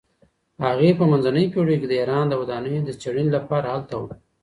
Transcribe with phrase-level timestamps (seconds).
[0.65, 4.11] هغې په منځنیو پیړیو کې د ایران د ودانیو د څیړنې لپاره هلته وه.